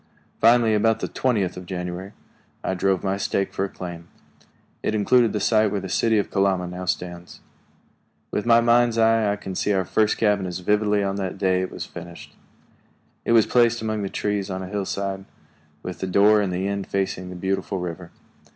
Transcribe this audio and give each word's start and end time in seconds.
Finally, 0.39 0.73
about 0.73 0.99
the 0.99 1.07
twentieth 1.07 1.55
of 1.55 1.67
January, 1.67 2.13
I 2.63 2.73
drove 2.73 3.03
my 3.03 3.17
stake 3.17 3.53
for 3.53 3.65
a 3.65 3.69
claim. 3.69 4.07
It 4.81 4.95
included 4.95 5.31
the 5.31 5.39
site 5.39 5.69
where 5.69 5.79
the 5.79 5.89
city 5.89 6.17
of 6.17 6.31
Kalama 6.31 6.65
now 6.65 6.85
stands. 6.85 7.39
With 8.31 8.43
my 8.47 8.61
mind's 8.61 8.97
eye 8.97 9.31
I 9.31 9.35
can 9.35 9.53
see 9.53 9.73
our 9.73 9.85
first 9.85 10.17
cabin 10.17 10.47
as 10.47 10.57
vividly 10.57 11.01
as 11.03 11.07
on 11.09 11.15
the 11.17 11.29
day 11.29 11.61
it 11.61 11.69
was 11.71 11.85
finished. 11.85 12.33
It 13.25 13.33
was 13.33 13.45
placed 13.45 13.83
among 13.83 14.01
the 14.01 14.09
trees 14.09 14.49
on 14.49 14.63
a 14.63 14.67
hillside, 14.69 15.25
with 15.83 15.99
the 15.99 16.07
door 16.07 16.41
in 16.41 16.49
the 16.49 16.67
end 16.67 16.87
facing 16.87 17.29
the 17.29 17.35
beautiful 17.35 17.77
river. 17.77 18.09